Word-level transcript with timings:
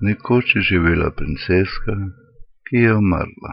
Nekoč 0.00 0.56
je 0.56 0.62
živela 0.62 1.10
princeska, 1.10 1.96
ki 2.68 2.76
je 2.76 2.94
umrla. 2.94 3.52